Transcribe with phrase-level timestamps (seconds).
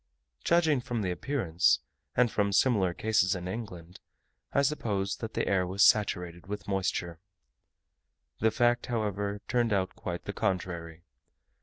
[0.43, 1.79] Judging from the appearance,
[2.17, 3.99] and from similar cases in England,
[4.51, 7.19] I supposed that the air was saturated with moisture.
[8.39, 11.03] The fact, however, turned out quite the contrary.